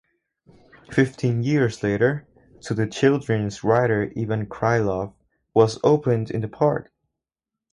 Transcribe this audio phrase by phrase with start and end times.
[0.91, 2.25] Fifteen years later,
[2.61, 5.13] to the children's writer Ivan Krylov
[5.53, 6.91] was opened in the park.